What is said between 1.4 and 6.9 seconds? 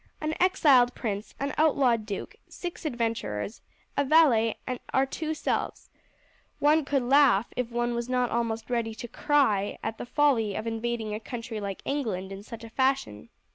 outlawed duke, six adventurers, a valet, and our two selves. One